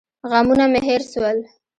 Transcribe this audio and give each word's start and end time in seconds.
غمونه 0.29 0.65
مې 0.71 0.79
هېر 0.87 1.01
سول. 1.11 1.37